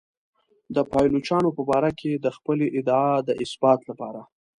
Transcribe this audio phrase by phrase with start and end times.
[0.75, 4.21] د پایلوچانو په باره کې د خپلې ادعا د اثبات لپاره.